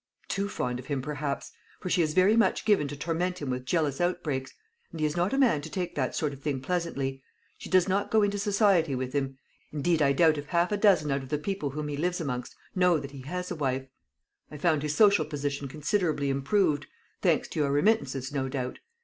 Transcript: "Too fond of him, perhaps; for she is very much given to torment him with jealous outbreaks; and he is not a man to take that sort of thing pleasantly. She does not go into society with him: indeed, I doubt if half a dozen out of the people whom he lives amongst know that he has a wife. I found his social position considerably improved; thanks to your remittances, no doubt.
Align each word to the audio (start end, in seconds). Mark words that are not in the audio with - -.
"Too 0.27 0.49
fond 0.49 0.79
of 0.79 0.87
him, 0.87 0.99
perhaps; 1.03 1.51
for 1.79 1.87
she 1.91 2.01
is 2.01 2.15
very 2.15 2.35
much 2.35 2.65
given 2.65 2.87
to 2.87 2.97
torment 2.97 3.37
him 3.39 3.51
with 3.51 3.67
jealous 3.67 4.01
outbreaks; 4.01 4.51
and 4.91 4.99
he 4.99 5.05
is 5.05 5.15
not 5.15 5.31
a 5.31 5.37
man 5.37 5.61
to 5.61 5.69
take 5.69 5.93
that 5.93 6.15
sort 6.15 6.33
of 6.33 6.41
thing 6.41 6.59
pleasantly. 6.59 7.21
She 7.59 7.69
does 7.69 7.87
not 7.87 8.09
go 8.09 8.23
into 8.23 8.39
society 8.39 8.95
with 8.95 9.13
him: 9.13 9.37
indeed, 9.71 10.01
I 10.01 10.11
doubt 10.13 10.39
if 10.39 10.47
half 10.47 10.71
a 10.71 10.77
dozen 10.77 11.11
out 11.11 11.21
of 11.21 11.29
the 11.29 11.37
people 11.37 11.69
whom 11.69 11.87
he 11.87 11.97
lives 11.97 12.19
amongst 12.19 12.55
know 12.73 12.97
that 12.97 13.11
he 13.11 13.21
has 13.27 13.51
a 13.51 13.55
wife. 13.55 13.85
I 14.49 14.57
found 14.57 14.81
his 14.81 14.95
social 14.95 15.23
position 15.23 15.67
considerably 15.67 16.31
improved; 16.31 16.87
thanks 17.21 17.47
to 17.49 17.59
your 17.59 17.71
remittances, 17.71 18.33
no 18.33 18.49
doubt. 18.49 18.79